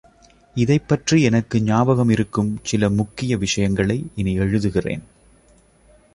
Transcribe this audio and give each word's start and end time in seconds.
இதைப்பற்றி 0.55 1.21
எனக்கு 1.21 1.61
ஞாபகம் 1.61 2.09
இருக்கும் 2.09 2.59
சில 2.63 2.89
முக்கிய 2.89 3.37
விஷயங்களை 3.37 4.07
இனி 4.15 4.39
எழுதுகிறேன். 4.39 5.01